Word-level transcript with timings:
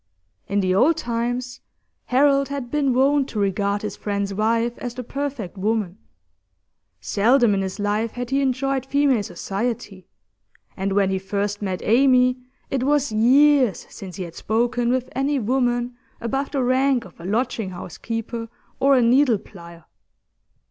In 0.47 0.61
the 0.61 0.73
old 0.73 0.97
times, 0.97 1.61
Harold 2.05 2.47
had 2.49 2.71
been 2.71 2.91
wont 2.91 3.29
to 3.29 3.39
regard 3.39 3.83
his 3.83 3.95
friend's 3.95 4.33
wife 4.33 4.75
as 4.79 4.95
the 4.95 5.03
perfect 5.03 5.59
woman; 5.59 5.99
seldom 6.99 7.53
in 7.53 7.61
his 7.61 7.77
life 7.79 8.13
had 8.13 8.31
he 8.31 8.41
enjoyed 8.41 8.83
female 8.83 9.21
society, 9.21 10.07
and 10.75 10.93
when 10.93 11.11
he 11.11 11.19
first 11.19 11.61
met 11.61 11.83
Amy 11.83 12.39
it 12.71 12.81
was 12.81 13.11
years 13.11 13.85
since 13.91 14.15
he 14.15 14.23
had 14.23 14.33
spoken 14.33 14.89
with 14.89 15.07
any 15.15 15.37
woman 15.37 15.95
above 16.19 16.49
the 16.49 16.63
rank 16.63 17.05
of 17.05 17.19
a 17.19 17.23
lodging 17.25 17.69
house 17.69 17.99
keeper 17.99 18.49
or 18.79 18.95
a 18.97 19.03
needle 19.03 19.37
plier. 19.37 19.83